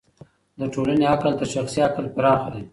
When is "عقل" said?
1.13-1.31, 1.87-2.05